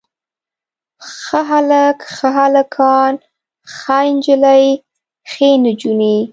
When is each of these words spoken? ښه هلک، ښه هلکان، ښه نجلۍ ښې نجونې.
ښه 1.21 1.39
هلک، 1.49 1.97
ښه 2.15 2.29
هلکان، 2.37 3.13
ښه 3.75 3.97
نجلۍ 4.13 4.65
ښې 5.31 5.49
نجونې. 5.65 6.17